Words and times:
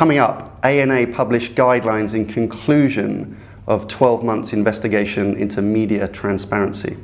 coming 0.00 0.16
up, 0.16 0.58
ANA 0.64 1.06
published 1.08 1.54
guidelines 1.54 2.14
in 2.14 2.24
conclusion 2.24 3.38
of 3.66 3.86
12 3.86 4.24
months 4.24 4.54
investigation 4.54 5.36
into 5.36 5.60
media 5.60 6.08
transparency. 6.08 6.96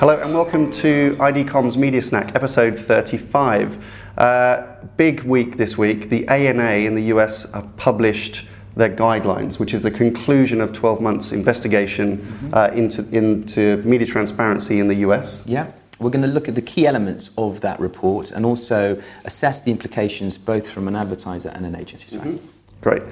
Hello 0.00 0.18
and 0.20 0.34
welcome 0.34 0.68
to 0.72 1.16
ID 1.20 1.44
Comms 1.44 1.76
Media 1.76 2.02
Snack, 2.02 2.34
episode 2.34 2.76
35. 2.76 4.18
Uh, 4.18 4.66
big 4.96 5.22
week 5.22 5.56
this 5.56 5.78
week. 5.78 6.08
The 6.08 6.26
ANA 6.26 6.84
in 6.84 6.96
the 6.96 7.04
US 7.14 7.48
have 7.52 7.76
published 7.76 8.48
their 8.76 8.90
guidelines, 8.90 9.58
which 9.58 9.74
is 9.74 9.82
the 9.82 9.90
conclusion 9.90 10.60
of 10.60 10.72
12 10.72 11.00
months 11.00 11.32
investigation 11.32 12.18
mm-hmm. 12.18 12.54
uh, 12.54 12.68
into, 12.68 13.08
into 13.10 13.78
media 13.78 14.06
transparency 14.06 14.78
in 14.78 14.86
the 14.86 14.96
US. 14.96 15.44
Yeah. 15.46 15.72
We're 15.98 16.10
going 16.10 16.24
to 16.26 16.30
look 16.30 16.46
at 16.46 16.54
the 16.54 16.62
key 16.62 16.86
elements 16.86 17.30
of 17.38 17.62
that 17.62 17.80
report 17.80 18.30
and 18.30 18.44
also 18.44 19.02
assess 19.24 19.62
the 19.62 19.70
implications 19.70 20.36
both 20.36 20.68
from 20.68 20.88
an 20.88 20.94
advertiser 20.94 21.48
and 21.48 21.64
an 21.64 21.74
agency 21.74 22.08
side. 22.08 22.26
Mm-hmm. 22.26 22.46
Great. 22.82 23.02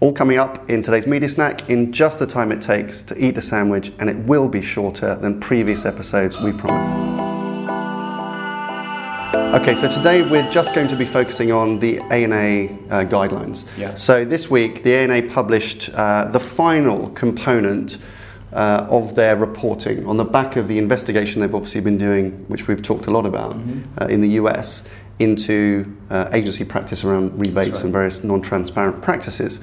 All 0.00 0.12
coming 0.12 0.38
up 0.38 0.68
in 0.68 0.82
today's 0.82 1.06
Media 1.06 1.28
Snack 1.28 1.70
in 1.70 1.92
just 1.92 2.18
the 2.18 2.26
time 2.26 2.52
it 2.52 2.60
takes 2.60 3.02
to 3.04 3.24
eat 3.24 3.38
a 3.38 3.40
sandwich, 3.40 3.90
and 3.98 4.10
it 4.10 4.16
will 4.18 4.48
be 4.48 4.60
shorter 4.60 5.14
than 5.14 5.40
previous 5.40 5.86
episodes, 5.86 6.40
we 6.42 6.52
promise. 6.52 7.33
Okay, 9.34 9.74
so 9.74 9.88
today 9.88 10.22
we're 10.22 10.48
just 10.48 10.76
going 10.76 10.86
to 10.86 10.94
be 10.94 11.04
focusing 11.04 11.50
on 11.50 11.80
the 11.80 11.98
ANA 11.98 12.72
uh, 12.88 13.04
guidelines. 13.04 13.68
Yeah. 13.76 13.96
So 13.96 14.24
this 14.24 14.48
week, 14.48 14.84
the 14.84 14.94
ANA 14.94 15.28
published 15.28 15.90
uh, 15.92 16.26
the 16.26 16.38
final 16.38 17.10
component 17.10 17.98
uh, 18.52 18.86
of 18.88 19.16
their 19.16 19.34
reporting 19.34 20.06
on 20.06 20.18
the 20.18 20.24
back 20.24 20.54
of 20.54 20.68
the 20.68 20.78
investigation 20.78 21.40
they've 21.40 21.54
obviously 21.54 21.80
been 21.80 21.98
doing, 21.98 22.44
which 22.46 22.68
we've 22.68 22.82
talked 22.82 23.06
a 23.06 23.10
lot 23.10 23.26
about 23.26 23.54
mm-hmm. 23.54 23.82
uh, 24.00 24.06
in 24.06 24.20
the 24.20 24.28
US, 24.40 24.86
into 25.18 25.96
uh, 26.10 26.28
agency 26.32 26.64
practice 26.64 27.02
around 27.02 27.36
rebates 27.36 27.78
right. 27.78 27.84
and 27.84 27.92
various 27.92 28.22
non 28.22 28.40
transparent 28.40 29.02
practices. 29.02 29.58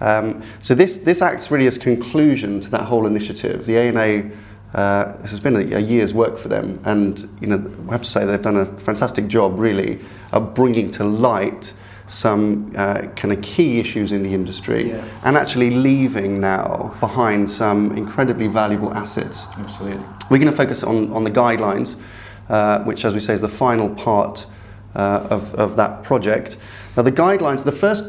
Um, 0.00 0.42
so 0.60 0.74
this, 0.74 0.96
this 0.96 1.20
acts 1.20 1.50
really 1.50 1.66
as 1.66 1.76
conclusion 1.76 2.60
to 2.60 2.70
that 2.70 2.84
whole 2.84 3.06
initiative. 3.06 3.66
The 3.66 3.76
ANA, 3.76 4.30
uh, 4.74 5.16
this 5.22 5.30
has 5.30 5.40
been 5.40 5.56
a, 5.56 5.76
a, 5.76 5.80
year's 5.80 6.14
work 6.14 6.38
for 6.38 6.48
them, 6.48 6.80
and 6.84 7.28
you 7.40 7.48
know, 7.48 7.72
I 7.88 7.92
have 7.92 8.02
to 8.02 8.10
say 8.10 8.24
they've 8.24 8.40
done 8.40 8.56
a 8.56 8.66
fantastic 8.66 9.26
job, 9.26 9.58
really, 9.58 9.98
of 10.30 10.54
bringing 10.54 10.90
to 10.92 11.04
light 11.04 11.74
some 12.06 12.72
uh, 12.76 13.02
kind 13.14 13.32
of 13.32 13.40
key 13.40 13.78
issues 13.78 14.10
in 14.10 14.24
the 14.24 14.34
industry 14.34 14.90
yeah. 14.90 15.04
and 15.24 15.36
actually 15.36 15.70
leaving 15.70 16.40
now 16.40 16.94
behind 16.98 17.48
some 17.48 17.96
incredibly 17.96 18.48
valuable 18.48 18.92
assets. 18.92 19.46
Absolutely. 19.56 20.02
We're 20.28 20.38
going 20.38 20.50
to 20.50 20.56
focus 20.56 20.82
on, 20.82 21.12
on 21.12 21.22
the 21.22 21.30
guidelines, 21.30 22.00
uh, 22.48 22.80
which, 22.82 23.04
as 23.04 23.14
we 23.14 23.20
say, 23.20 23.34
is 23.34 23.40
the 23.40 23.48
final 23.48 23.88
part 23.88 24.46
uh, 24.94 25.28
of, 25.30 25.54
of 25.54 25.76
that 25.76 26.02
project. 26.02 26.56
Now, 26.96 27.04
the 27.04 27.12
guidelines, 27.12 27.62
the 27.62 27.72
first, 27.72 28.04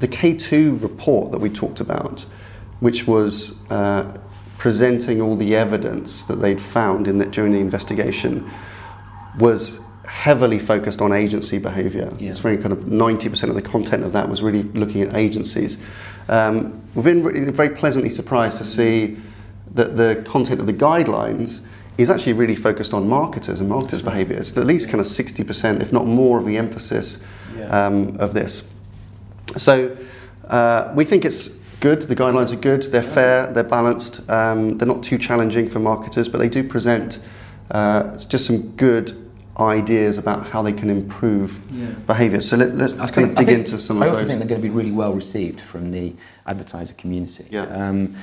the 0.00 0.08
K2 0.08 0.82
report 0.82 1.30
that 1.32 1.38
we 1.38 1.50
talked 1.50 1.80
about, 1.80 2.22
which 2.80 3.06
was 3.06 3.60
uh, 3.70 4.18
presenting 4.62 5.20
all 5.20 5.34
the 5.34 5.56
evidence 5.56 6.22
that 6.22 6.36
they'd 6.36 6.60
found 6.60 7.08
in 7.08 7.18
the, 7.18 7.26
during 7.26 7.50
the 7.50 7.58
investigation, 7.58 8.48
was 9.36 9.80
heavily 10.06 10.60
focused 10.60 11.02
on 11.02 11.12
agency 11.12 11.58
behaviour. 11.58 12.08
Yeah. 12.20 12.30
It's 12.30 12.38
very 12.38 12.56
kind 12.56 12.72
of 12.72 12.82
90% 12.82 13.48
of 13.48 13.56
the 13.56 13.60
content 13.60 14.04
of 14.04 14.12
that 14.12 14.28
was 14.28 14.40
really 14.40 14.62
looking 14.62 15.02
at 15.02 15.16
agencies. 15.16 15.82
Um, 16.28 16.80
we've 16.94 17.04
been 17.04 17.24
really, 17.24 17.50
very 17.50 17.70
pleasantly 17.70 18.08
surprised 18.08 18.58
to 18.58 18.64
see 18.64 19.16
that 19.74 19.96
the 19.96 20.24
content 20.28 20.60
of 20.60 20.68
the 20.68 20.72
guidelines 20.72 21.66
is 21.98 22.08
actually 22.08 22.34
really 22.34 22.54
focused 22.54 22.94
on 22.94 23.08
marketers 23.08 23.58
and 23.58 23.68
marketers' 23.68 24.00
behaviour. 24.00 24.36
It's 24.36 24.56
at 24.56 24.64
least 24.64 24.88
kind 24.88 25.00
of 25.00 25.08
60%, 25.08 25.80
if 25.82 25.92
not 25.92 26.06
more, 26.06 26.38
of 26.38 26.46
the 26.46 26.56
emphasis 26.56 27.20
yeah. 27.56 27.86
um, 27.86 28.16
of 28.20 28.32
this. 28.32 28.64
So 29.56 29.96
uh, 30.46 30.92
we 30.94 31.04
think 31.04 31.24
it's 31.24 31.48
good. 31.82 32.02
The 32.02 32.16
guidelines 32.16 32.52
are 32.52 32.56
good. 32.56 32.84
They're 32.84 33.02
fair. 33.02 33.52
They're 33.52 33.64
balanced. 33.64 34.28
Um, 34.30 34.78
they're 34.78 34.88
not 34.88 35.02
too 35.02 35.18
challenging 35.18 35.68
for 35.68 35.80
marketers, 35.80 36.28
but 36.28 36.38
they 36.38 36.48
do 36.48 36.62
present 36.66 37.18
uh, 37.70 38.16
just 38.16 38.46
some 38.46 38.70
good 38.76 39.18
ideas 39.58 40.16
about 40.16 40.46
how 40.46 40.62
they 40.62 40.72
can 40.72 40.88
improve 40.88 41.60
yeah. 41.70 41.90
behaviour. 42.06 42.40
So 42.40 42.56
let, 42.56 42.70
us 42.80 42.94
kind 42.96 43.10
think, 43.10 43.30
of 43.30 43.36
dig 43.36 43.46
think, 43.46 43.58
into 43.66 43.78
some 43.78 44.02
I 44.02 44.06
of 44.06 44.12
those. 44.12 44.18
I 44.18 44.22
also 44.22 44.28
think 44.28 44.38
they're 44.38 44.48
going 44.48 44.62
to 44.62 44.68
be 44.68 44.74
really 44.74 44.92
well 44.92 45.12
received 45.12 45.60
from 45.60 45.90
the 45.90 46.14
advertiser 46.46 46.94
community. 46.94 47.46
Yeah. 47.50 47.64
Um, 47.64 48.16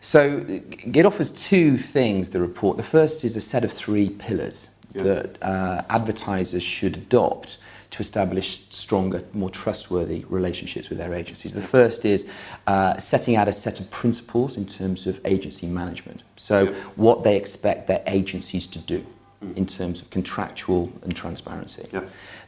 so 0.00 0.44
it 0.48 1.04
offers 1.04 1.32
two 1.32 1.78
things, 1.78 2.30
the 2.30 2.40
report. 2.40 2.76
The 2.76 2.84
first 2.84 3.24
is 3.24 3.34
a 3.36 3.40
set 3.40 3.64
of 3.64 3.72
three 3.72 4.10
pillars 4.10 4.70
yeah. 4.94 5.02
that 5.02 5.42
uh, 5.42 5.82
advertisers 5.90 6.62
should 6.62 6.96
adopt 6.96 7.56
to 7.90 8.00
establish 8.02 8.66
stronger, 8.70 9.24
more 9.32 9.50
trustworthy 9.50 10.24
relationships 10.28 10.88
with 10.88 10.98
their 10.98 11.14
agencies. 11.14 11.54
The 11.54 11.62
first 11.62 12.04
is 12.04 12.30
uh, 12.66 12.96
setting 12.98 13.36
out 13.36 13.48
a 13.48 13.52
set 13.52 13.80
of 13.80 13.90
principles 13.90 14.56
in 14.56 14.66
terms 14.66 15.06
of 15.06 15.20
agency 15.24 15.66
management. 15.66 16.22
So, 16.36 16.66
what 16.96 17.24
they 17.24 17.36
expect 17.36 17.88
their 17.88 18.02
agencies 18.06 18.66
to 18.68 18.78
do 18.78 19.04
in 19.54 19.66
terms 19.66 20.02
of 20.02 20.10
contractual 20.10 20.92
and 21.02 21.14
transparency. 21.14 21.86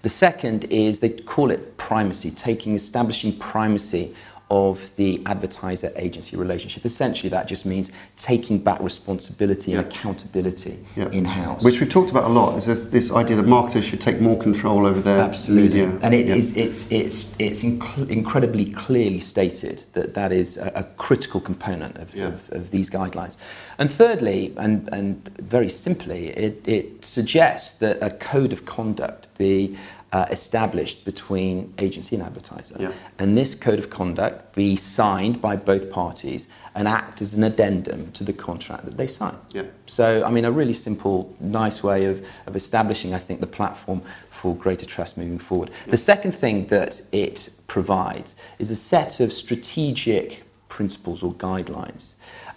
The 0.03 0.09
second 0.09 0.65
is 0.65 1.01
they 1.01 1.11
call 1.11 1.51
it 1.51 1.77
primacy, 1.77 2.31
taking 2.31 2.75
establishing 2.75 3.39
primacy 3.39 4.15
of 4.51 4.95
the 4.97 5.23
advertiser 5.27 5.93
agency 5.95 6.37
relationship. 6.37 6.85
Essentially, 6.85 7.29
that 7.29 7.47
just 7.47 7.65
means 7.65 7.93
taking 8.17 8.59
back 8.59 8.81
responsibility 8.81 9.71
yeah. 9.71 9.79
and 9.79 9.87
accountability 9.87 10.85
yeah. 10.97 11.09
in 11.11 11.25
house. 11.25 11.63
Which 11.63 11.81
we've 11.81 11.89
talked 11.89 12.11
about 12.11 12.25
a 12.25 12.33
lot. 12.33 12.59
Is 12.59 12.67
this, 12.67 12.87
this 12.87 13.13
idea 13.13 13.37
that 13.37 13.47
marketers 13.47 13.85
should 13.85 14.01
take 14.01 14.21
more 14.21 14.37
control 14.37 14.87
over 14.87 15.01
their 15.01 15.21
Absolutely. 15.21 15.83
media? 15.83 15.99
And 16.03 16.15
it 16.15 16.27
yeah. 16.27 16.35
is, 16.35 16.57
it's 16.57 16.91
it's 16.91 17.39
it's 17.39 17.63
inc- 17.65 18.11
incredibly 18.11 18.67
clearly 18.67 19.21
stated 19.21 19.85
that 19.93 20.15
that 20.15 20.33
is 20.33 20.57
a, 20.57 20.73
a 20.75 20.85
critical 20.99 21.41
component 21.41 21.97
of, 21.99 22.15
of, 22.17 22.51
of, 22.51 22.71
these 22.73 22.91
guidelines. 22.91 23.37
And 23.79 23.91
thirdly, 23.91 24.53
and 24.57 24.89
and 24.93 25.29
very 25.39 25.69
simply, 25.69 26.29
it 26.29 26.67
it 26.67 27.05
suggests 27.05 27.79
that 27.79 28.03
a 28.03 28.11
code 28.11 28.53
of 28.53 28.67
conduct 28.67 29.29
be 29.39 29.77
uh, 30.13 30.27
established 30.31 31.05
between 31.05 31.73
agency 31.79 32.17
and 32.17 32.25
advertiser. 32.25 32.77
Yeah. 32.79 32.93
And 33.19 33.37
this 33.37 33.55
code 33.55 33.79
of 33.79 33.91
conduct 33.91 34.55
be 34.55 34.77
signed 34.77 35.41
by 35.41 35.57
both 35.57 35.91
parties 35.91 36.49
and 36.75 36.89
act 36.89 37.23
as 37.23 37.35
an 37.35 37.45
addendum 37.45 38.11
to 38.13 38.25
the 38.25 38.33
contract 38.33 38.85
that 38.85 38.97
they 38.97 39.07
sign. 39.07 39.37
Yeah. 39.51 39.65
So, 39.87 40.25
I 40.25 40.31
mean, 40.31 40.45
a 40.45 40.51
really 40.51 40.73
simple, 40.73 41.35
nice 41.41 41.83
way 41.83 42.07
of, 42.07 42.27
of 42.47 42.57
establishing, 42.57 43.15
I 43.15 43.19
think, 43.19 43.41
the 43.41 43.47
platform 43.47 44.03
for 44.31 44.57
greater 44.57 44.87
trust 44.87 45.17
moving 45.17 45.39
forward. 45.39 45.71
Yeah. 45.87 45.93
The 45.93 45.97
second 45.97 46.33
thing 46.33 46.67
that 46.67 47.01
it 47.13 47.51
provides 47.67 48.37
is 48.59 48.71
a 48.71 48.77
set 48.77 49.21
of 49.21 49.33
strategic 49.33 50.43
principles 50.69 51.23
or 51.23 51.33
guidelines 51.35 52.15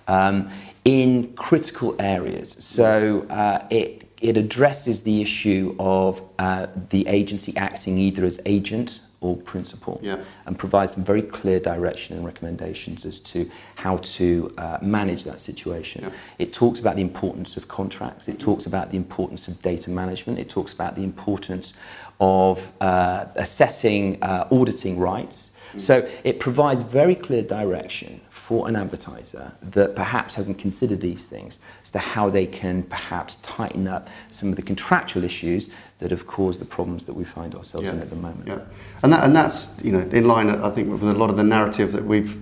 um, 0.07 0.49
in 0.85 1.33
critical 1.33 1.95
areas. 1.99 2.51
So, 2.51 3.25
uh, 3.29 3.65
it 3.69 4.03
it 4.23 4.37
addresses 4.37 5.03
the 5.03 5.21
issue 5.21 5.75
of 5.79 6.21
uh, 6.39 6.67
the 6.89 7.05
agency 7.07 7.55
acting 7.57 7.97
either 7.97 8.23
as 8.23 8.39
agent 8.45 9.01
or 9.23 9.37
principal 9.37 9.99
yeah. 10.03 10.17
and 10.45 10.59
provides 10.59 10.93
some 10.93 11.03
very 11.03 11.21
clear 11.21 11.59
direction 11.59 12.15
and 12.15 12.25
recommendations 12.25 13.05
as 13.05 13.19
to 13.19 13.49
how 13.75 13.97
to 13.97 14.53
uh, 14.57 14.77
manage 14.81 15.23
that 15.23 15.39
situation. 15.39 16.03
Yeah. 16.03 16.11
It 16.39 16.53
talks 16.53 16.79
about 16.79 16.95
the 16.95 17.01
importance 17.01 17.57
of 17.57 17.67
contracts, 17.67 18.27
it 18.27 18.39
talks 18.39 18.65
about 18.65 18.91
the 18.91 18.97
importance 18.97 19.47
of 19.47 19.61
data 19.61 19.89
management, 19.89 20.39
it 20.39 20.49
talks 20.49 20.73
about 20.73 20.95
the 20.95 21.03
importance 21.03 21.73
of 22.19 22.71
uh, 22.79 23.25
assessing 23.35 24.21
uh, 24.21 24.47
auditing 24.51 24.99
rights. 24.99 25.51
Mm. 25.73 25.81
So 25.81 26.09
it 26.23 26.39
provides 26.39 26.81
very 26.81 27.15
clear 27.15 27.41
direction 27.41 28.21
for 28.29 28.67
an 28.67 28.75
advertiser 28.75 29.53
that 29.61 29.95
perhaps 29.95 30.35
hasn't 30.35 30.57
considered 30.57 30.99
these 30.99 31.23
things 31.23 31.59
as 31.81 31.91
to 31.91 31.99
how 31.99 32.29
they 32.29 32.45
can 32.45 32.83
perhaps 32.83 33.35
tighten 33.37 33.87
up 33.87 34.09
some 34.31 34.49
of 34.49 34.55
the 34.57 34.61
contractual 34.61 35.23
issues 35.23 35.69
that 35.99 36.11
have 36.11 36.27
caused 36.27 36.59
the 36.59 36.65
problems 36.65 37.05
that 37.05 37.13
we 37.13 37.23
find 37.23 37.55
ourselves 37.55 37.87
yeah. 37.87 37.93
in 37.93 38.01
at 38.01 38.09
the 38.09 38.15
moment. 38.15 38.47
Yeah, 38.47 38.59
and 39.01 39.13
that 39.13 39.23
and 39.23 39.33
that's 39.33 39.73
you 39.81 39.93
know 39.93 40.01
in 40.11 40.27
line 40.27 40.49
I 40.49 40.69
think 40.69 40.91
with 40.91 41.03
a 41.03 41.13
lot 41.13 41.29
of 41.29 41.37
the 41.37 41.43
narrative 41.43 41.93
that 41.93 42.03
we've 42.03 42.37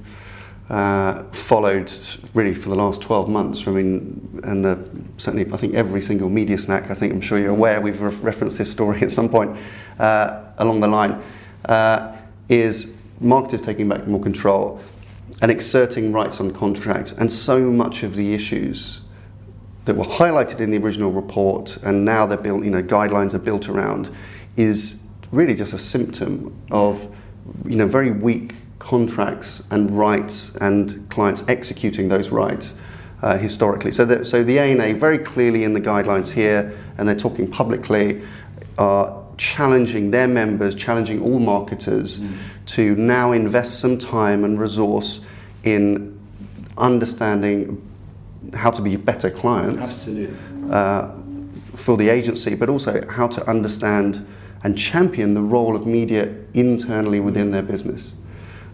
uh, 0.71 1.23
followed 1.31 1.91
really 2.33 2.53
for 2.53 2.69
the 2.69 2.75
last 2.75 3.01
12 3.01 3.29
months. 3.29 3.67
I 3.67 3.71
mean, 3.71 4.41
and 4.43 4.65
uh, 4.65 4.77
certainly 5.17 5.51
I 5.53 5.57
think 5.57 5.75
every 5.75 6.01
single 6.01 6.29
media 6.29 6.57
snack, 6.57 6.89
I 6.89 6.93
think 6.93 7.13
I'm 7.13 7.21
sure 7.21 7.37
you're 7.37 7.49
aware, 7.49 7.81
we've 7.81 8.01
re- 8.01 8.15
referenced 8.15 8.57
this 8.57 8.71
story 8.71 9.01
at 9.07 9.11
some 9.11 9.27
point 9.27 9.57
uh, 9.99 10.43
along 10.57 10.79
the 10.79 10.87
line, 10.87 11.21
uh, 11.65 12.15
is 12.47 12.95
marketers 13.21 13.61
taking 13.61 13.87
back 13.87 14.07
more 14.07 14.21
control 14.21 14.81
and 15.41 15.49
exerting 15.49 16.11
rights 16.11 16.39
on 16.39 16.51
contracts. 16.51 17.11
And 17.13 17.31
so 17.31 17.71
much 17.71 18.03
of 18.03 18.15
the 18.15 18.33
issues 18.33 19.01
that 19.85 19.95
were 19.95 20.05
highlighted 20.05 20.59
in 20.59 20.71
the 20.71 20.77
original 20.77 21.11
report 21.11 21.77
and 21.83 22.05
now 22.05 22.25
they're 22.25 22.37
built, 22.37 22.63
you 22.63 22.69
know, 22.69 22.83
guidelines 22.83 23.33
are 23.33 23.39
built 23.39 23.67
around 23.67 24.09
is 24.55 25.01
really 25.31 25.55
just 25.55 25.73
a 25.73 25.77
symptom 25.77 26.55
of, 26.71 27.13
you 27.65 27.75
know, 27.75 27.87
very 27.87 28.11
weak 28.11 28.53
contracts 28.79 29.63
and 29.71 29.91
rights 29.91 30.55
and 30.57 31.09
clients 31.09 31.47
executing 31.47 32.09
those 32.09 32.29
rights 32.29 32.79
uh, 33.21 33.37
historically. 33.37 33.91
So, 33.91 34.05
the, 34.05 34.25
so 34.25 34.43
the 34.43 34.59
ANA 34.59 34.93
very 34.95 35.19
clearly 35.19 35.63
in 35.63 35.73
the 35.73 35.81
guidelines 35.81 36.31
here, 36.31 36.77
and 36.97 37.07
they're 37.07 37.15
talking 37.15 37.49
publicly, 37.49 38.21
are 38.77 39.20
challenging 39.37 40.11
their 40.11 40.27
members, 40.27 40.75
challenging 40.75 41.21
all 41.21 41.39
marketers 41.39 42.19
mm. 42.19 42.37
to 42.65 42.95
now 42.95 43.31
invest 43.31 43.79
some 43.79 43.97
time 43.97 44.43
and 44.43 44.59
resource 44.59 45.25
in 45.63 46.19
understanding 46.77 47.87
how 48.53 48.71
to 48.71 48.81
be 48.81 48.95
better 48.95 49.29
clients. 49.29 49.87
Absolutely. 49.87 50.37
Uh, 50.71 51.11
for 51.75 51.97
the 51.97 52.09
agency, 52.09 52.55
but 52.55 52.69
also 52.69 53.05
how 53.09 53.27
to 53.27 53.47
understand 53.49 54.25
and 54.63 54.77
champion 54.77 55.33
the 55.33 55.41
role 55.41 55.75
of 55.75 55.87
media 55.87 56.33
internally 56.53 57.19
within 57.19 57.51
their 57.51 57.63
business. 57.63 58.13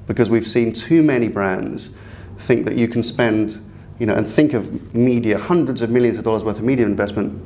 Because 0.06 0.30
we've 0.30 0.48
seen 0.48 0.74
too 0.74 1.02
many 1.02 1.28
brands 1.28 1.96
think 2.40 2.66
that 2.66 2.76
you 2.76 2.88
can 2.88 3.04
spend, 3.04 3.60
you 4.00 4.06
know, 4.06 4.14
and 4.14 4.28
think 4.28 4.54
of 4.54 4.94
media, 4.94 5.38
hundreds 5.38 5.82
of 5.82 5.90
millions 5.90 6.18
of 6.18 6.24
dollars 6.24 6.44
worth 6.44 6.58
of 6.58 6.64
media 6.64 6.86
investment 6.86 7.42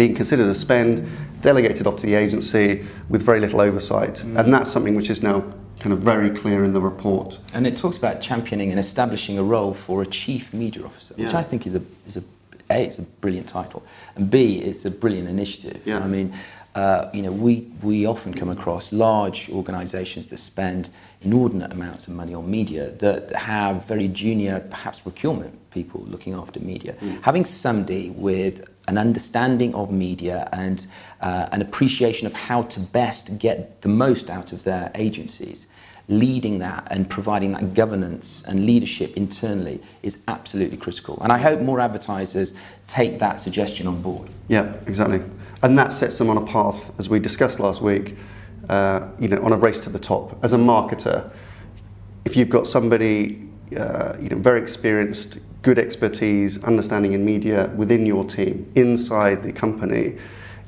being 0.00 0.14
considered 0.14 0.48
a 0.48 0.54
spend 0.54 1.06
delegated 1.42 1.86
off 1.86 1.98
to 1.98 2.06
the 2.06 2.14
agency 2.14 2.82
with 3.10 3.22
very 3.22 3.38
little 3.38 3.60
oversight. 3.60 4.14
Mm. 4.14 4.38
And 4.38 4.54
that's 4.54 4.70
something 4.72 4.94
which 4.94 5.10
is 5.10 5.22
now 5.22 5.44
kind 5.78 5.92
of 5.92 5.98
very 5.98 6.30
clear 6.30 6.64
in 6.64 6.72
the 6.72 6.80
report. 6.80 7.38
And 7.52 7.66
it 7.66 7.76
talks 7.76 7.98
about 7.98 8.22
championing 8.22 8.70
and 8.70 8.80
establishing 8.80 9.36
a 9.36 9.42
role 9.42 9.74
for 9.74 10.00
a 10.00 10.06
chief 10.06 10.54
media 10.54 10.84
officer, 10.84 11.14
yeah. 11.18 11.26
which 11.26 11.34
I 11.34 11.42
think 11.42 11.66
is 11.66 11.74
a, 11.74 11.82
is 12.06 12.16
a 12.16 12.22
a, 12.70 12.84
it's 12.86 12.98
a 12.98 13.02
brilliant 13.02 13.48
title, 13.48 13.82
and 14.14 14.30
B, 14.30 14.58
it's 14.58 14.84
a 14.84 14.90
brilliant 14.90 15.28
initiative. 15.28 15.82
Yeah. 15.84 15.98
I 15.98 16.06
mean, 16.06 16.32
uh, 16.74 17.10
you 17.12 17.22
know, 17.22 17.32
we, 17.32 17.66
we 17.82 18.06
often 18.06 18.32
come 18.32 18.48
across 18.48 18.92
large 18.92 19.50
organisations 19.50 20.26
that 20.28 20.38
spend 20.38 20.88
inordinate 21.20 21.72
amounts 21.72 22.06
of 22.06 22.14
money 22.14 22.32
on 22.32 22.48
media 22.48 22.90
that 23.04 23.32
have 23.34 23.84
very 23.86 24.08
junior, 24.08 24.60
perhaps 24.70 25.00
procurement 25.00 25.58
people 25.72 26.00
looking 26.08 26.32
after 26.32 26.60
media. 26.60 26.92
Mm. 27.00 27.22
Having 27.22 27.44
somebody 27.46 28.10
with 28.10 28.68
an 28.90 28.98
understanding 28.98 29.72
of 29.74 29.90
media 29.92 30.48
and 30.52 30.86
uh, 31.20 31.48
an 31.52 31.62
appreciation 31.62 32.26
of 32.26 32.34
how 32.34 32.62
to 32.62 32.80
best 32.80 33.38
get 33.38 33.80
the 33.82 33.88
most 33.88 34.28
out 34.28 34.52
of 34.52 34.64
their 34.64 34.90
agencies 34.96 35.68
leading 36.08 36.58
that 36.58 36.88
and 36.90 37.08
providing 37.08 37.52
that 37.52 37.72
governance 37.72 38.42
and 38.48 38.66
leadership 38.66 39.16
internally 39.16 39.80
is 40.02 40.24
absolutely 40.26 40.76
critical. 40.76 41.16
And 41.22 41.30
I 41.30 41.38
hope 41.38 41.60
more 41.60 41.78
advertisers 41.78 42.52
take 42.88 43.20
that 43.20 43.38
suggestion 43.38 43.86
on 43.86 44.02
board. 44.02 44.28
Yeah, 44.48 44.74
exactly. 44.86 45.22
And 45.62 45.78
that 45.78 45.92
sets 45.92 46.18
them 46.18 46.28
on 46.28 46.36
a 46.36 46.44
path, 46.44 46.90
as 46.98 47.08
we 47.08 47.20
discussed 47.20 47.60
last 47.60 47.80
week, 47.80 48.16
uh, 48.68 49.06
you 49.20 49.28
know, 49.28 49.40
on 49.44 49.52
a 49.52 49.56
race 49.56 49.78
to 49.80 49.90
the 49.90 50.00
top. 50.00 50.42
As 50.42 50.52
a 50.52 50.58
marketer, 50.58 51.30
if 52.24 52.36
you've 52.36 52.50
got 52.50 52.66
somebody, 52.66 53.48
uh, 53.76 54.16
you 54.20 54.30
know, 54.30 54.38
very 54.38 54.60
experienced, 54.60 55.38
good 55.62 55.78
expertise, 55.78 56.62
understanding 56.64 57.12
in 57.12 57.24
media 57.24 57.70
within 57.76 58.06
your 58.06 58.24
team, 58.24 58.70
inside 58.74 59.42
the 59.42 59.52
company, 59.52 60.16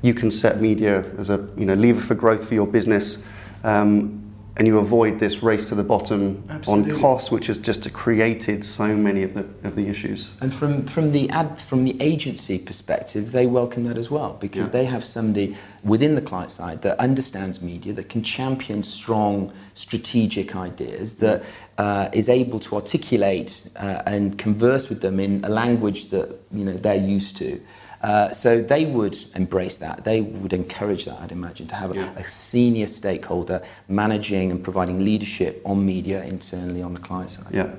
you 0.02 0.14
can 0.14 0.30
set 0.30 0.60
media 0.60 1.04
as 1.16 1.30
a 1.30 1.48
you 1.56 1.64
know 1.64 1.74
lever 1.74 2.00
for 2.00 2.14
growth 2.14 2.46
for 2.46 2.54
your 2.54 2.66
business. 2.66 3.24
Um, 3.64 4.18
and 4.56 4.66
you 4.66 4.78
avoid 4.78 5.18
this 5.18 5.42
race 5.42 5.66
to 5.70 5.74
the 5.74 5.82
bottom 5.82 6.44
Absolutely. 6.50 6.92
on 6.92 7.00
costs, 7.00 7.30
which 7.30 7.46
has 7.46 7.56
just 7.56 7.90
created 7.94 8.64
so 8.64 8.94
many 8.94 9.22
of 9.22 9.34
the 9.34 9.46
of 9.66 9.76
the 9.76 9.88
issues. 9.88 10.34
And 10.40 10.52
from 10.52 10.86
from 10.86 11.12
the 11.12 11.30
ad 11.30 11.58
from 11.58 11.84
the 11.84 11.96
agency 12.02 12.58
perspective, 12.58 13.32
they 13.32 13.46
welcome 13.46 13.84
that 13.84 13.96
as 13.96 14.10
well 14.10 14.36
because 14.38 14.66
yeah. 14.66 14.72
they 14.72 14.84
have 14.84 15.04
somebody 15.04 15.56
within 15.82 16.14
the 16.16 16.20
client 16.20 16.50
side 16.50 16.82
that 16.82 16.98
understands 17.00 17.62
media, 17.62 17.92
that 17.94 18.08
can 18.10 18.22
champion 18.22 18.82
strong 18.82 19.52
strategic 19.74 20.54
ideas, 20.54 21.16
that 21.16 21.42
uh, 21.82 22.08
is 22.12 22.29
able 22.29 22.61
to 22.61 22.76
articulate 22.76 23.69
uh, 23.75 24.02
and 24.06 24.38
converse 24.38 24.88
with 24.88 25.00
them 25.00 25.19
in 25.19 25.44
a 25.44 25.49
language 25.49 26.00
that 26.11 26.29
you 26.52 26.64
know 26.64 26.75
they're 26.75 27.05
used 27.17 27.37
to. 27.37 27.61
Uh, 28.02 28.31
so 28.31 28.61
they 28.61 28.84
would 28.84 29.17
embrace 29.34 29.79
that. 29.79 30.05
They 30.05 30.20
would 30.20 30.52
encourage 30.52 31.05
that, 31.06 31.20
I'd 31.20 31.32
imagine, 31.32 31.67
to 31.69 31.76
have 31.76 31.90
a, 31.93 31.94
yeah. 31.94 32.12
a, 32.17 32.25
senior 32.25 32.88
stakeholder 32.88 33.62
managing 33.88 34.50
and 34.50 34.62
providing 34.62 35.05
leadership 35.05 35.62
on 35.64 35.87
media 35.87 36.25
internally 36.25 36.82
on 36.82 36.94
the 36.94 37.00
client 37.00 37.31
side. 37.31 37.52
Yeah. 37.52 37.70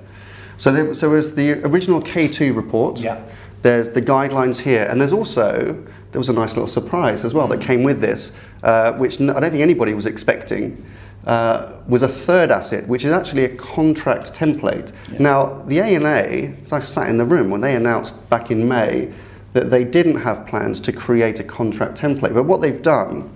So 0.58 0.72
there, 0.72 0.94
so 0.94 1.10
there's 1.10 1.36
the 1.36 1.52
original 1.66 2.02
K2 2.02 2.56
report. 2.56 3.00
Yeah. 3.00 3.22
There's 3.64 3.92
the 3.92 4.02
guidelines 4.02 4.62
here, 4.62 4.86
and 4.90 5.00
there's 5.00 5.14
also 5.14 5.78
there 6.12 6.20
was 6.20 6.30
a 6.30 6.34
nice 6.34 6.54
little 6.56 6.68
surprise 6.68 7.24
as 7.24 7.34
well 7.34 7.48
that 7.48 7.62
came 7.62 7.84
with 7.84 8.00
this, 8.02 8.38
uh, 8.64 8.92
which 8.94 9.16
I 9.22 9.40
don't 9.40 9.52
think 9.52 9.64
anybody 9.72 9.94
was 9.94 10.06
expecting. 10.06 10.86
Uh, 11.26 11.80
was 11.88 12.04
a 12.04 12.08
third 12.08 12.52
asset, 12.52 12.86
which 12.86 13.06
is 13.06 13.12
actually 13.14 13.46
a 13.46 13.56
contract 13.56 14.34
template. 14.34 14.92
Yeah. 15.10 15.20
Now, 15.20 15.64
the 15.68 15.80
ANA, 15.80 16.54
I 16.70 16.80
sat 16.82 17.10
in 17.10 17.18
the 17.18 17.24
room 17.24 17.50
when 17.50 17.62
they 17.62 17.76
announced 17.76 18.30
back 18.30 18.52
in 18.52 18.68
May 18.68 19.14
that 19.54 19.70
they 19.70 19.86
didn't 19.86 20.22
have 20.22 20.46
plans 20.46 20.82
to 20.82 20.92
create 20.92 21.40
a 21.40 21.44
contract 21.44 21.98
template. 21.98 22.34
But 22.34 22.44
what 22.44 22.60
they've 22.60 22.82
done, 22.82 23.32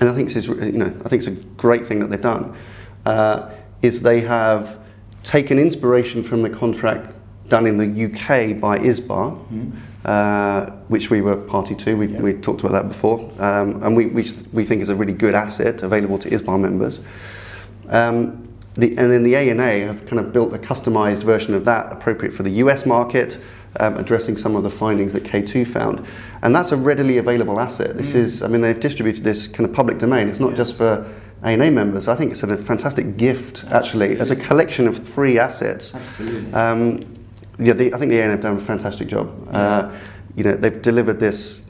and 0.00 0.08
I 0.08 0.14
think 0.14 0.28
this 0.28 0.36
is, 0.36 0.48
you 0.48 0.72
know, 0.72 0.92
I 1.04 1.08
think 1.08 1.22
it's 1.22 1.28
a 1.28 1.40
great 1.56 1.86
thing 1.86 2.00
that 2.00 2.10
they've 2.10 2.20
done, 2.20 2.56
uh, 3.06 3.50
is 3.82 4.02
they 4.02 4.22
have 4.22 4.78
taken 5.22 5.58
inspiration 5.58 6.22
from 6.22 6.42
the 6.42 6.50
contract 6.50 7.20
done 7.48 7.66
in 7.66 7.76
the 7.76 8.06
UK 8.06 8.58
by 8.58 8.78
ISBA, 8.78 9.06
mm-hmm. 9.06 9.70
Uh, 10.04 10.66
which 10.88 11.10
we 11.10 11.20
were 11.20 11.36
party 11.36 11.76
to. 11.76 11.96
We, 11.96 12.08
yeah. 12.08 12.20
we 12.20 12.32
talked 12.32 12.58
about 12.58 12.72
that 12.72 12.88
before, 12.88 13.20
um, 13.38 13.84
and 13.84 13.94
we, 13.94 14.06
we, 14.06 14.28
we 14.52 14.64
think 14.64 14.82
is 14.82 14.88
a 14.88 14.96
really 14.96 15.12
good 15.12 15.32
asset 15.32 15.84
available 15.84 16.18
to 16.18 16.28
ISBA 16.28 16.60
members. 16.60 16.98
Um, 17.88 18.48
the, 18.74 18.96
and 18.96 19.12
then 19.12 19.22
the 19.22 19.36
ANA 19.36 19.86
have 19.86 20.04
kind 20.06 20.18
of 20.18 20.32
built 20.32 20.52
a 20.54 20.58
customized 20.58 21.22
version 21.22 21.54
of 21.54 21.64
that 21.66 21.92
appropriate 21.92 22.32
for 22.32 22.42
the 22.42 22.50
US 22.50 22.84
market 22.84 23.38
um, 23.78 23.96
addressing 23.96 24.36
some 24.36 24.56
of 24.56 24.62
the 24.62 24.70
findings 24.70 25.12
that 25.12 25.24
K2 25.24 25.66
found. 25.66 26.04
And 26.42 26.54
that's 26.54 26.72
a 26.72 26.76
readily 26.76 27.18
available 27.18 27.60
asset. 27.60 27.96
This 27.96 28.14
mm. 28.14 28.16
is, 28.16 28.42
I 28.42 28.48
mean, 28.48 28.60
they've 28.60 28.78
distributed 28.78 29.24
this 29.24 29.46
kind 29.46 29.68
of 29.68 29.74
public 29.74 29.98
domain. 29.98 30.28
It's 30.28 30.40
not 30.40 30.50
yeah. 30.50 30.56
just 30.56 30.76
for 30.76 31.08
ANA 31.42 31.70
members. 31.70 32.08
I 32.08 32.14
think 32.14 32.32
it's 32.32 32.42
a 32.42 32.56
fantastic 32.56 33.16
gift, 33.16 33.64
actually, 33.70 34.18
as 34.18 34.30
a 34.30 34.36
collection 34.36 34.86
of 34.88 34.96
three 34.96 35.38
assets. 35.38 35.94
Absolutely. 35.94 36.52
Um, 36.52 37.21
yeah, 37.58 37.72
the, 37.72 37.92
I 37.94 37.98
think 37.98 38.10
the 38.10 38.20
ANA 38.20 38.32
have 38.32 38.40
done 38.40 38.56
a 38.56 38.60
fantastic 38.60 39.08
job. 39.08 39.32
Yeah. 39.46 39.58
Uh, 39.58 39.98
you 40.36 40.44
know, 40.44 40.54
they've 40.54 40.80
delivered 40.80 41.20
this 41.20 41.68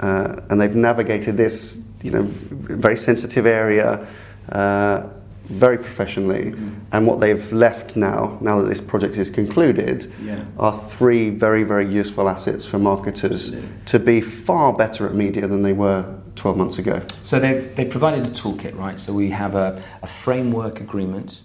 uh, 0.00 0.40
and 0.48 0.60
they've 0.60 0.74
navigated 0.74 1.36
this, 1.36 1.86
you 2.02 2.10
know, 2.10 2.22
very 2.22 2.96
sensitive 2.96 3.46
area. 3.46 4.06
Uh, 4.50 5.08
very 5.50 5.76
professionally. 5.76 6.52
Mm-hmm. 6.52 6.68
And 6.92 7.06
what 7.06 7.20
they've 7.20 7.52
left 7.52 7.96
now, 7.96 8.38
now 8.40 8.62
that 8.62 8.68
this 8.68 8.80
project 8.80 9.16
is 9.18 9.28
concluded, 9.28 10.10
yeah. 10.22 10.44
are 10.58 10.72
three 10.72 11.30
very, 11.30 11.64
very 11.64 11.92
useful 11.92 12.28
assets 12.28 12.64
for 12.64 12.78
marketers 12.78 13.48
Absolutely. 13.48 13.84
to 13.86 13.98
be 13.98 14.20
far 14.20 14.72
better 14.72 15.08
at 15.08 15.14
media 15.14 15.48
than 15.48 15.62
they 15.62 15.72
were 15.72 16.20
12 16.36 16.56
months 16.56 16.78
ago. 16.78 17.02
So 17.22 17.40
they've, 17.40 17.74
they 17.74 17.84
provided 17.84 18.26
a 18.26 18.30
toolkit, 18.30 18.76
right? 18.76 18.98
So 19.00 19.12
we 19.12 19.30
have 19.30 19.56
a, 19.56 19.82
a 20.02 20.06
framework 20.06 20.80
agreement. 20.80 21.40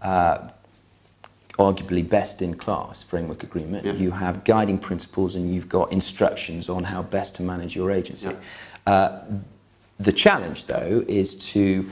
Uh, 0.00 0.48
arguably 1.58 2.08
best 2.08 2.42
in 2.42 2.54
class 2.54 3.02
framework 3.02 3.42
agreement. 3.42 3.84
Yeah. 3.84 3.92
You 3.92 4.10
have 4.10 4.44
guiding 4.44 4.78
principles 4.78 5.34
and 5.34 5.54
you've 5.54 5.68
got 5.68 5.92
instructions 5.92 6.68
on 6.68 6.84
how 6.84 7.02
best 7.02 7.36
to 7.36 7.42
manage 7.42 7.76
your 7.76 7.90
agency. 7.90 8.28
Yeah. 8.28 8.92
Uh, 8.92 9.24
the 10.00 10.12
challenge, 10.12 10.66
though, 10.66 11.04
is 11.06 11.34
to 11.52 11.88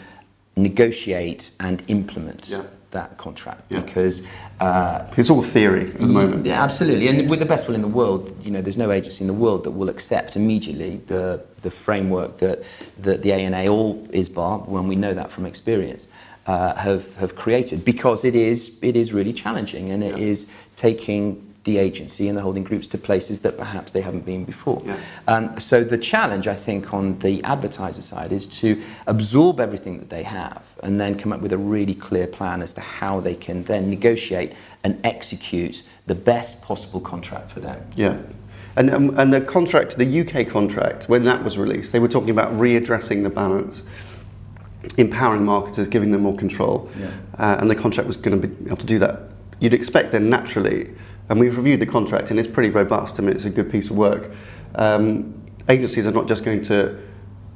negotiate 0.57 1.53
and 1.61 1.83
implement 1.89 2.49
yeah. 2.49 2.63
that 2.91 3.17
contract 3.19 3.69
because 3.69 4.27
uh, 4.61 5.09
it's 5.17 5.31
all 5.31 5.43
theory 5.43 5.91
at 5.91 5.99
the 5.99 6.07
moment. 6.07 6.45
Yeah, 6.45 6.63
absolutely. 6.63 7.09
And 7.09 7.31
with 7.31 7.39
the 7.39 7.47
best 7.47 7.69
will 7.69 7.75
in 7.75 7.83
the 7.83 7.89
world, 7.89 8.37
you 8.43 8.51
know, 8.51 8.61
there's 8.61 8.77
no 8.77 8.91
agency 8.91 9.23
in 9.23 9.29
the 9.29 9.35
world 9.35 9.65
that 9.65 9.71
will 9.71 9.89
accept 9.89 10.37
immediately 10.37 10.97
the 11.07 11.45
the 11.63 11.71
framework 11.71 12.39
that 12.39 12.65
that 12.99 13.23
the 13.23 13.33
ANA 13.33 13.71
or 13.71 13.95
ISBA, 14.09 14.67
when 14.67 14.89
we 14.89 14.97
know 14.97 15.15
that 15.15 15.31
from 15.31 15.47
experience. 15.47 16.07
Uh, 16.47 16.75
have 16.75 17.15
have 17.17 17.37
created 17.37 17.85
because 17.85 18.25
it 18.25 18.35
is 18.35 18.79
it 18.83 18.97
is 18.97 19.13
really 19.13 19.33
challenging 19.33 19.91
and 19.91 20.03
it 20.03 20.17
yeah. 20.17 20.25
is 20.25 20.51
taking 20.75 21.51
the 21.65 21.77
agency 21.79 22.29
and 22.29 22.39
the 22.39 22.43
holding 22.43 22.65
groups 22.65 22.87
to 22.89 22.97
places 22.97 23.41
that 23.41 23.59
perhaps 23.59 23.93
they 23.93 24.01
haven't 24.01 24.25
been 24.25 24.45
before. 24.45 24.83
Yeah. 24.85 24.97
Um, 25.29 25.61
so 25.61 25.85
the 25.85 25.99
challenge, 25.99 26.49
I 26.49 26.55
think, 26.55 26.95
on 26.95 27.19
the 27.19 27.43
advertiser 27.45 28.03
side 28.03 28.33
is 28.33 28.47
to 28.47 28.83
absorb 29.07 29.61
everything 29.61 29.99
that 29.99 30.09
they 30.09 30.23
have 30.23 30.63
and 30.83 30.99
then 30.99 31.19
come 31.19 31.33
up 31.33 31.41
with 31.41 31.53
a 31.53 31.59
really 31.59 31.95
clear 31.95 32.27
plan 32.27 32.63
as 32.63 32.73
to 32.75 32.81
how 32.81 33.21
they 33.21 33.35
can 33.35 33.65
then 33.65 33.91
negotiate 33.91 34.55
and 34.85 34.99
execute 35.05 35.83
the 36.07 36.15
best 36.15 36.63
possible 36.63 37.01
contract 37.01 37.51
for 37.51 37.61
them. 37.61 37.85
Yeah. 37.95 38.19
And, 38.77 38.89
um, 38.89 39.19
and 39.19 39.33
the 39.33 39.41
contract, 39.43 39.99
the 39.99 40.21
UK 40.21 40.49
contract, 40.49 41.09
when 41.09 41.25
that 41.25 41.45
was 41.45 41.59
released, 41.59 41.93
they 41.93 41.99
were 41.99 42.09
talking 42.09 42.31
about 42.31 42.53
readdressing 42.53 43.23
the 43.23 43.31
balance 43.31 43.83
empowering 44.97 45.45
marketers, 45.45 45.89
giving 45.89 46.11
them 46.11 46.23
more 46.23 46.37
control, 46.37 46.91
yeah. 46.99 47.11
uh, 47.39 47.57
and 47.61 47.71
the 47.71 47.75
contract 47.75 48.07
was 48.07 48.17
going 48.17 48.41
to 48.41 48.49
be 48.49 48.67
able 48.67 48.77
to 48.77 48.87
do 48.87 48.99
that. 48.99 49.23
You'd 49.59 49.75
expect 49.75 50.13
then 50.13 50.31
naturally 50.31 50.91
and 51.31 51.39
we've 51.39 51.57
reviewed 51.57 51.81
the 51.81 51.87
contract 51.87 52.31
and 52.31 52.39
it's 52.39 52.49
pretty 52.49 52.71
robust. 52.71 53.19
I 53.19 53.23
mean, 53.23 53.35
it's 53.35 53.45
a 53.45 53.51
good 53.51 53.71
piece 53.71 53.89
of 53.89 53.97
work. 53.97 54.33
Um, 54.75 55.41
agencies 55.69 56.05
are 56.07 56.13
not 56.13 56.27
just 56.27 56.45
going 56.45 56.61
to 56.63 56.99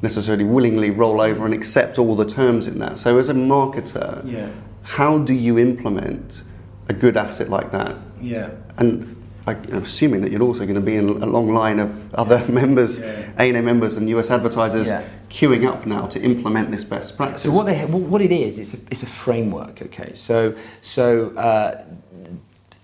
necessarily 0.01 0.45
willingly 0.45 0.91
roll 0.91 1.21
over 1.21 1.45
and 1.45 1.53
accept 1.53 1.99
all 1.99 2.15
the 2.15 2.25
terms 2.25 2.69
in 2.69 2.79
that. 2.79 2.99
So, 2.99 3.19
as 3.19 3.29
a 3.29 3.35
marketer, 3.35 4.23
yeah. 4.25 4.49
how 4.85 5.19
do 5.19 5.35
you 5.35 5.59
implement 5.59 6.45
a 6.89 6.93
good 6.93 7.17
asset 7.17 7.51
like 7.51 7.73
that? 7.73 7.97
Yeah. 8.21 8.51
And 8.77 9.14
I'm 9.47 9.63
assuming 9.73 10.23
that 10.23 10.33
you're 10.33 10.43
also 10.43 10.65
going 10.65 10.77
to 10.77 10.81
be 10.81 10.97
in 10.97 11.09
a 11.09 11.27
long 11.27 11.53
line 11.53 11.79
of 11.79 12.15
other 12.15 12.47
members, 12.53 13.01
yeah. 13.01 13.31
ANA 13.39 13.63
members 13.63 13.97
and 13.97 14.09
US 14.11 14.31
advertisers 14.31 14.89
yeah. 14.89 15.05
queuing 15.29 15.69
up 15.69 15.87
now 15.87 16.07
to 16.07 16.21
implement 16.21 16.71
this 16.71 16.85
best 16.85 17.17
practice. 17.17 17.43
So 17.43 17.51
what, 17.51 17.67
they, 17.67 17.85
what 17.85 18.23
it 18.23 18.33
is, 18.33 18.59
it's 18.59 18.75
a, 18.75 18.79
it's 18.91 19.03
a 19.03 19.07
framework, 19.07 19.83
okay? 19.83 20.13
So, 20.15 20.55
so 20.81 21.31
uh, 21.37 21.85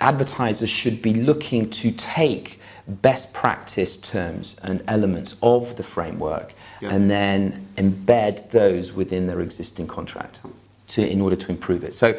advertisers 0.01 0.71
should 0.71 1.01
be 1.01 1.15
looking 1.15 1.71
to 1.71 1.93
take 1.93 2.61
best 2.87 3.33
practice 3.33 3.97
terms 3.97 4.57
and 4.63 4.83
elements 4.89 5.37
of 5.43 5.77
the 5.77 5.83
framework 5.83 6.53
yeah. 6.81 6.91
and 6.91 7.11
then 7.11 7.69
embed 7.77 8.51
those 8.51 8.93
within 8.93 9.27
their 9.27 9.41
existing 9.41 9.87
contract 9.87 10.41
to, 10.89 11.09
in 11.09 11.21
order 11.21 11.37
to 11.37 11.51
improve 11.51 11.85
it. 11.85 11.95
So 11.95 12.19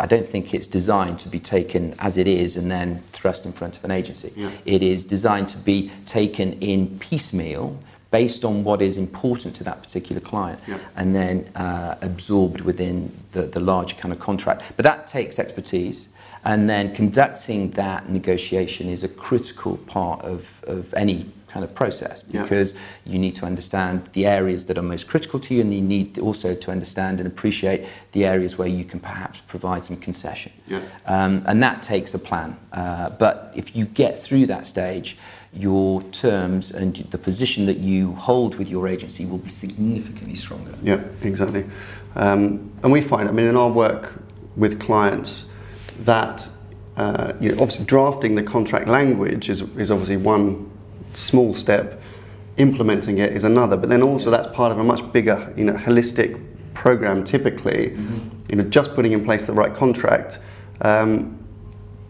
I 0.00 0.06
don't 0.06 0.26
think 0.26 0.54
it's 0.54 0.66
designed 0.66 1.18
to 1.20 1.28
be 1.28 1.38
taken 1.38 1.94
as 2.00 2.16
it 2.16 2.26
is 2.26 2.56
and 2.56 2.70
then 2.70 3.02
thrust 3.12 3.46
in 3.46 3.52
front 3.52 3.76
of 3.76 3.84
an 3.84 3.90
agency. 3.92 4.32
Yeah. 4.34 4.50
It 4.64 4.82
is 4.82 5.04
designed 5.04 5.48
to 5.48 5.58
be 5.58 5.90
taken 6.04 6.54
in 6.60 6.98
piecemeal 6.98 7.78
based 8.10 8.44
on 8.44 8.64
what 8.64 8.82
is 8.82 8.96
important 8.96 9.54
to 9.56 9.64
that 9.64 9.82
particular 9.82 10.20
client 10.20 10.58
yeah. 10.66 10.78
and 10.96 11.14
then 11.14 11.48
uh, 11.54 11.94
absorbed 12.00 12.62
within 12.62 13.12
the, 13.32 13.42
the 13.42 13.60
larger 13.60 13.94
kind 13.96 14.12
of 14.12 14.18
contract. 14.18 14.62
But 14.76 14.84
that 14.84 15.06
takes 15.06 15.38
expertise. 15.38 16.08
And 16.44 16.68
then 16.68 16.94
conducting 16.94 17.72
that 17.72 18.08
negotiation 18.08 18.88
is 18.88 19.04
a 19.04 19.08
critical 19.08 19.76
part 19.76 20.24
of, 20.24 20.64
of 20.64 20.92
any 20.94 21.26
kind 21.48 21.64
of 21.64 21.74
process 21.74 22.22
because 22.22 22.74
yeah. 22.74 22.80
you 23.12 23.18
need 23.18 23.34
to 23.34 23.46
understand 23.46 24.06
the 24.12 24.26
areas 24.26 24.66
that 24.66 24.76
are 24.78 24.82
most 24.82 25.08
critical 25.08 25.40
to 25.40 25.54
you 25.54 25.60
and 25.60 25.72
you 25.72 25.80
need 25.80 26.18
also 26.18 26.54
to 26.54 26.70
understand 26.70 27.20
and 27.20 27.26
appreciate 27.26 27.86
the 28.12 28.24
areas 28.24 28.58
where 28.58 28.68
you 28.68 28.84
can 28.84 29.00
perhaps 29.00 29.40
provide 29.48 29.84
some 29.84 29.96
concession. 29.96 30.52
Yeah. 30.66 30.80
Um, 31.06 31.42
and 31.46 31.62
that 31.62 31.82
takes 31.82 32.14
a 32.14 32.18
plan. 32.18 32.58
Uh, 32.72 33.10
but 33.10 33.52
if 33.54 33.74
you 33.74 33.86
get 33.86 34.22
through 34.22 34.46
that 34.46 34.66
stage, 34.66 35.16
your 35.52 36.02
terms 36.04 36.70
and 36.70 36.96
the 36.96 37.18
position 37.18 37.66
that 37.66 37.78
you 37.78 38.14
hold 38.14 38.56
with 38.56 38.68
your 38.68 38.86
agency 38.86 39.24
will 39.24 39.38
be 39.38 39.48
significantly 39.48 40.34
stronger. 40.34 40.74
Yeah, 40.82 41.02
exactly. 41.22 41.64
Um, 42.14 42.72
and 42.82 42.92
we 42.92 43.00
find, 43.00 43.28
I 43.28 43.32
mean, 43.32 43.46
in 43.46 43.56
our 43.56 43.70
work 43.70 44.22
with 44.56 44.78
clients, 44.78 45.50
that 46.00 46.48
uh, 46.96 47.32
you 47.40 47.50
know, 47.50 47.62
obviously 47.62 47.86
drafting 47.86 48.34
the 48.34 48.42
contract 48.42 48.88
language 48.88 49.48
is, 49.48 49.62
is 49.76 49.90
obviously 49.90 50.16
one 50.16 50.70
small 51.14 51.54
step, 51.54 52.02
implementing 52.56 53.18
it 53.18 53.32
is 53.32 53.44
another. 53.44 53.76
But 53.76 53.88
then 53.88 54.02
also 54.02 54.30
that's 54.30 54.46
part 54.48 54.72
of 54.72 54.78
a 54.78 54.84
much 54.84 55.12
bigger, 55.12 55.52
you 55.56 55.64
know, 55.64 55.74
holistic 55.74 56.42
program. 56.74 57.24
Typically, 57.24 57.90
mm-hmm. 57.90 58.38
you 58.50 58.56
know, 58.56 58.64
just 58.64 58.94
putting 58.94 59.12
in 59.12 59.24
place 59.24 59.46
the 59.46 59.52
right 59.52 59.74
contract. 59.74 60.38
Um, 60.80 61.38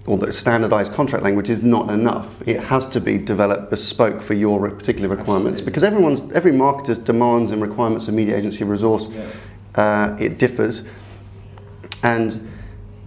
or 0.08 0.16
the 0.16 0.32
standardized 0.32 0.94
contract 0.94 1.22
language 1.22 1.50
is 1.50 1.62
not 1.62 1.90
enough. 1.90 2.40
It 2.48 2.60
has 2.60 2.86
to 2.86 3.00
be 3.00 3.18
developed 3.18 3.68
bespoke 3.68 4.22
for 4.22 4.32
your 4.32 4.70
particular 4.70 5.06
requirements 5.06 5.60
Absolutely. 5.60 5.64
because 5.66 5.84
everyone's 5.84 6.32
every 6.32 6.52
marketer's 6.52 6.96
demands 6.96 7.52
and 7.52 7.60
requirements 7.60 8.08
of 8.08 8.14
media 8.14 8.34
agency 8.34 8.64
resource 8.64 9.08
yeah. 9.10 9.26
uh, 9.74 10.16
it 10.18 10.38
differs, 10.38 10.88
and 12.02 12.50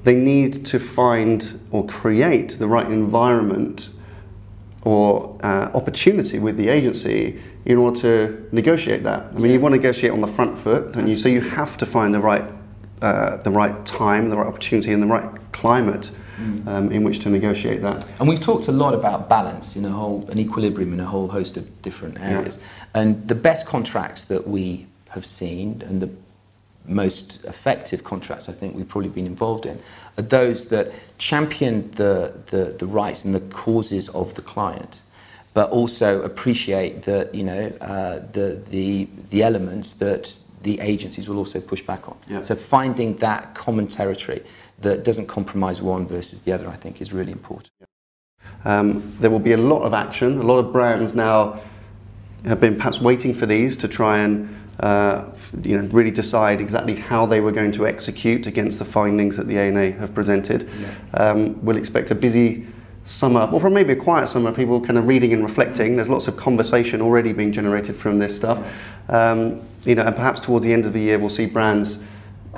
they 0.03 0.15
need 0.15 0.63
to 0.67 0.79
find 0.79 1.59
or 1.71 1.85
create 1.87 2.51
the 2.59 2.67
right 2.67 2.85
environment 2.85 3.89
or 4.83 5.37
uh, 5.43 5.69
opportunity 5.73 6.39
with 6.39 6.57
the 6.57 6.69
agency 6.69 7.39
in 7.65 7.77
order 7.77 7.99
to 7.99 8.49
negotiate 8.51 9.03
that. 9.03 9.25
I 9.35 9.39
mean, 9.39 9.51
you 9.51 9.59
want 9.59 9.73
to 9.73 9.77
negotiate 9.77 10.11
on 10.11 10.21
the 10.21 10.27
front 10.27 10.57
foot, 10.57 10.93
don't 10.93 11.07
you? 11.07 11.15
So 11.15 11.29
you 11.29 11.41
have 11.41 11.77
to 11.77 11.85
find 11.85 12.13
the 12.13 12.19
right, 12.19 12.45
uh, 13.01 13.37
the 13.37 13.51
right 13.51 13.85
time, 13.85 14.29
the 14.29 14.37
right 14.37 14.47
opportunity, 14.47 14.91
and 14.91 15.03
the 15.03 15.07
right 15.07 15.29
climate 15.51 16.09
mm. 16.39 16.67
um, 16.67 16.91
in 16.91 17.03
which 17.03 17.19
to 17.19 17.29
negotiate 17.29 17.81
that. 17.83 18.07
And 18.19 18.27
we've 18.27 18.39
talked 18.39 18.67
a 18.67 18.71
lot 18.71 18.93
about 18.93 19.29
balance 19.29 19.75
in 19.75 19.85
a 19.85 19.89
whole, 19.89 20.27
an 20.29 20.39
equilibrium 20.39 20.93
in 20.93 20.99
a 20.99 21.05
whole 21.05 21.27
host 21.27 21.57
of 21.57 21.81
different 21.81 22.19
areas. 22.19 22.57
Yeah. 22.57 23.01
And 23.01 23.27
the 23.27 23.35
best 23.35 23.67
contracts 23.67 24.23
that 24.25 24.47
we 24.47 24.87
have 25.09 25.25
seen, 25.25 25.83
and 25.85 26.01
the 26.01 26.09
most 26.91 27.43
effective 27.45 28.03
contracts 28.03 28.49
I 28.49 28.51
think 28.51 28.75
we've 28.75 28.87
probably 28.87 29.09
been 29.09 29.25
involved 29.25 29.65
in 29.65 29.79
are 30.17 30.23
those 30.23 30.69
that 30.69 30.91
champion 31.17 31.89
the, 31.91 32.33
the, 32.47 32.75
the 32.77 32.85
rights 32.85 33.25
and 33.25 33.33
the 33.33 33.39
causes 33.39 34.09
of 34.09 34.33
the 34.35 34.41
client, 34.41 35.01
but 35.53 35.69
also 35.69 36.21
appreciate 36.23 37.03
that 37.03 37.33
you 37.33 37.43
know 37.43 37.71
uh, 37.81 38.19
the, 38.31 38.61
the, 38.69 39.07
the 39.29 39.43
elements 39.43 39.93
that 39.93 40.37
the 40.63 40.79
agencies 40.79 41.27
will 41.27 41.37
also 41.37 41.59
push 41.59 41.81
back 41.81 42.07
on. 42.07 42.17
Yeah. 42.27 42.41
So 42.43 42.55
finding 42.55 43.17
that 43.17 43.55
common 43.55 43.87
territory 43.87 44.43
that 44.79 45.03
doesn't 45.03 45.27
compromise 45.27 45.81
one 45.81 46.07
versus 46.07 46.41
the 46.41 46.51
other, 46.51 46.67
I 46.67 46.75
think, 46.75 47.01
is 47.01 47.11
really 47.11 47.31
important. 47.31 47.71
Um, 48.63 49.01
there 49.19 49.29
will 49.29 49.39
be 49.39 49.53
a 49.53 49.57
lot 49.57 49.83
of 49.83 49.93
action. 49.93 50.39
A 50.39 50.43
lot 50.43 50.59
of 50.59 50.71
brands 50.71 51.15
now 51.15 51.59
have 52.45 52.59
been 52.59 52.75
perhaps 52.75 52.99
waiting 52.99 53.33
for 53.33 53.45
these 53.45 53.77
to 53.77 53.87
try 53.87 54.19
and 54.19 54.55
uh, 54.81 55.23
you 55.63 55.77
know, 55.77 55.87
really 55.89 56.11
decide 56.11 56.59
exactly 56.59 56.95
how 56.95 57.25
they 57.25 57.39
were 57.39 57.51
going 57.51 57.71
to 57.71 57.85
execute 57.85 58.47
against 58.47 58.79
the 58.79 58.85
findings 58.85 59.37
that 59.37 59.47
the 59.47 59.57
ANA 59.57 59.91
have 59.91 60.13
presented. 60.13 60.67
Yeah. 60.79 60.95
Um, 61.13 61.63
we'll 61.63 61.77
expect 61.77 62.09
a 62.09 62.15
busy 62.15 62.65
summer, 63.03 63.41
or 63.51 63.69
maybe 63.69 63.93
a 63.93 63.95
quiet 63.95 64.27
summer, 64.27 64.51
people 64.51 64.81
kind 64.81 64.97
of 64.97 65.07
reading 65.07 65.33
and 65.33 65.43
reflecting. 65.43 65.95
There's 65.95 66.09
lots 66.09 66.27
of 66.27 66.35
conversation 66.35 66.99
already 67.01 67.31
being 67.31 67.51
generated 67.51 67.95
from 67.95 68.19
this 68.19 68.35
stuff. 68.35 68.75
Um, 69.07 69.61
you 69.85 69.95
know, 69.95 70.03
and 70.03 70.15
perhaps 70.15 70.41
towards 70.41 70.65
the 70.65 70.73
end 70.73 70.85
of 70.85 70.93
the 70.93 70.99
year, 70.99 71.19
we'll 71.19 71.29
see 71.29 71.45
brands 71.45 72.03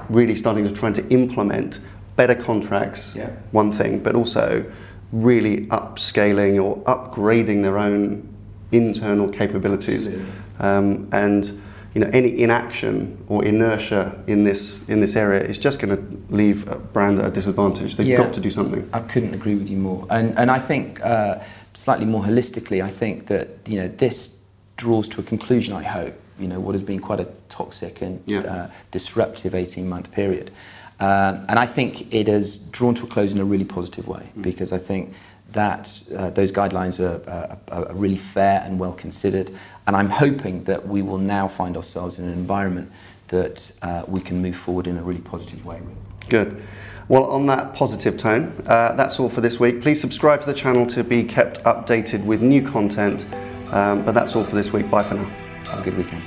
really 0.10 0.36
starting 0.36 0.66
to 0.66 0.74
try 0.74 0.92
to 0.92 1.08
implement 1.10 1.80
better 2.16 2.36
contracts, 2.36 3.16
yeah. 3.16 3.30
one 3.52 3.72
thing, 3.72 4.00
but 4.00 4.16
also 4.16 4.66
really 5.12 5.68
upscaling 5.68 6.62
or 6.64 6.78
upgrading 6.84 7.64
their 7.64 7.78
own 7.78 8.28
internal 8.72 9.30
capabilities. 9.30 10.10
Um, 10.60 11.10
and 11.12 11.62
you 11.94 12.02
know, 12.02 12.10
any 12.12 12.42
inaction 12.42 13.24
or 13.28 13.46
inertia 13.46 14.22
in 14.26 14.44
this 14.44 14.88
in 14.90 15.00
this 15.00 15.16
area 15.16 15.44
is 15.44 15.58
just 15.58 15.80
going 15.80 15.96
to 15.96 16.34
leave 16.36 16.68
a 16.68 16.76
brand 16.76 17.20
at 17.20 17.26
a 17.26 17.32
disadvantage. 17.32 17.96
They've 17.96 18.08
yeah, 18.08 18.18
got 18.18 18.34
to 18.34 18.40
do 18.40 18.50
something. 18.50 18.90
I 18.94 19.00
couldn't 19.00 19.34
agree 19.34 19.56
with 19.56 19.70
you 19.70 19.78
more. 19.78 20.08
And 20.10 20.38
and 20.38 20.50
I 20.50 20.60
think 20.60 21.00
uh, 21.06 21.40
slightly 21.74 22.06
more 22.06 22.24
holistically, 22.24 22.84
I 22.84 22.90
think 22.90 23.28
that 23.28 23.50
you 23.68 23.78
know 23.80 23.88
this 23.88 24.40
draws 24.78 25.08
to 25.10 25.20
a 25.20 25.24
conclusion. 25.24 25.74
I 25.74 25.84
hope 25.84 26.16
you 26.40 26.48
know 26.48 26.60
what 26.60 26.74
has 26.74 26.84
been 26.84 27.00
quite 27.00 27.20
a 27.20 27.28
toxic 27.50 28.02
and 28.02 28.24
yeah. 28.26 28.40
uh, 28.40 28.70
disruptive 28.92 29.54
eighteen 29.54 29.88
month 29.88 30.12
period. 30.12 30.52
Um, 31.00 31.46
and 31.50 31.60
I 31.60 31.66
think 31.66 32.14
it 32.14 32.28
has 32.28 32.58
drawn 32.58 32.96
to 32.96 33.04
a 33.04 33.08
close 33.08 33.34
in 33.34 33.40
a 33.40 33.46
really 33.46 33.66
positive 33.66 34.08
way 34.08 34.30
mm. 34.38 34.42
because 34.42 34.72
I 34.72 34.78
think 34.78 35.14
that 35.52 36.02
uh, 36.16 36.30
those 36.32 36.52
guidelines 36.52 37.00
are, 37.00 37.30
are, 37.30 37.86
are, 37.88 37.94
really 37.94 38.18
fair 38.18 38.62
and 38.66 38.80
well 38.80 38.94
considered. 38.94 39.52
And 39.86 39.96
I'm 39.96 40.10
hoping 40.10 40.64
that 40.66 40.88
we 40.88 41.02
will 41.02 41.18
now 41.18 41.48
find 41.48 41.76
ourselves 41.76 42.20
in 42.20 42.26
an 42.26 42.34
environment 42.34 42.92
that 43.28 43.72
uh, 43.82 44.04
we 44.08 44.22
can 44.22 44.42
move 44.42 44.56
forward 44.56 44.88
in 44.88 44.98
a 44.98 45.04
really 45.04 45.22
positive 45.22 45.66
way 45.66 45.82
with. 45.82 46.30
Good. 46.30 46.62
Well, 47.10 47.26
on 47.26 47.48
that 47.48 47.74
positive 47.74 48.18
tone, 48.18 48.54
uh, 48.66 48.94
that's 48.94 49.20
all 49.20 49.28
for 49.28 49.42
this 49.42 49.60
week. 49.60 49.82
Please 49.82 50.00
subscribe 50.00 50.40
to 50.42 50.46
the 50.46 50.54
channel 50.54 50.86
to 50.88 51.04
be 51.04 51.24
kept 51.24 51.62
updated 51.64 52.24
with 52.24 52.42
new 52.42 52.66
content. 52.66 53.28
Um, 53.74 54.06
but 54.06 54.14
that's 54.14 54.36
all 54.36 54.44
for 54.44 54.56
this 54.56 54.72
week. 54.72 54.90
Bye 54.90 55.04
for 55.04 55.16
now. 55.16 55.26
Have 55.66 55.80
a 55.80 55.84
good 55.84 55.98
weekend. 55.98 56.24